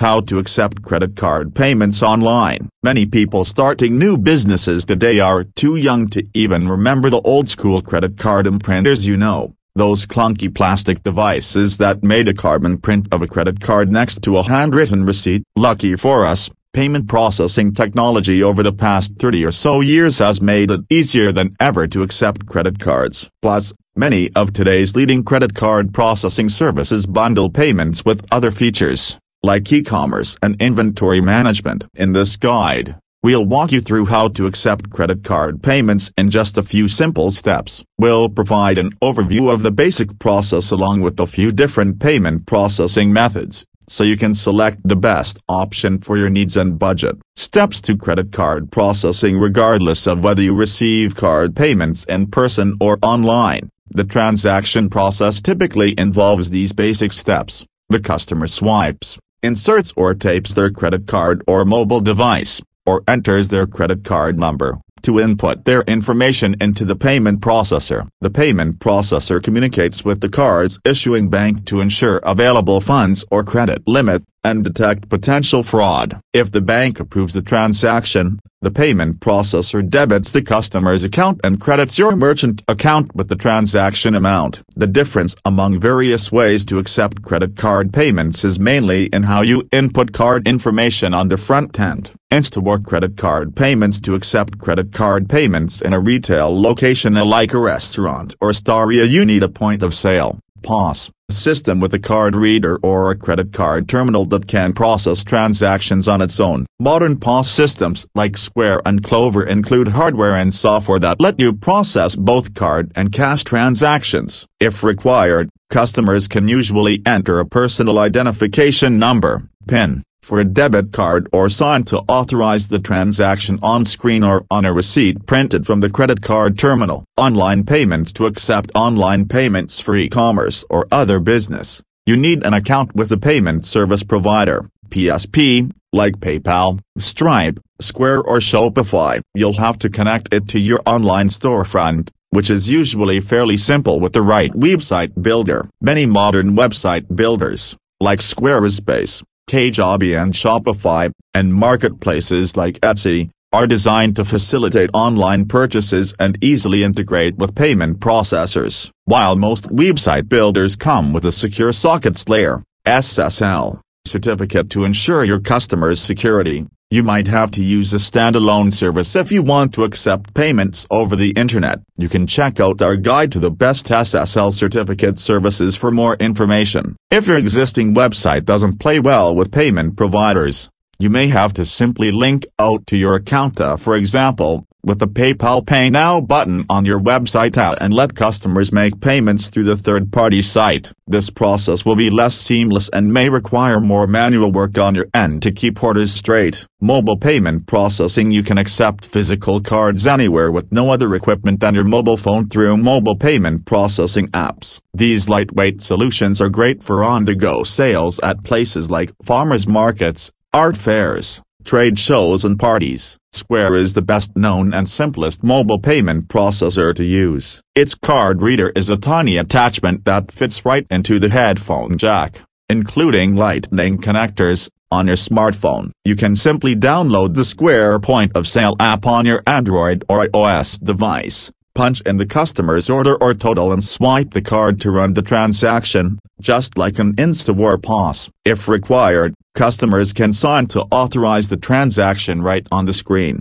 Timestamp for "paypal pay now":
185.08-186.20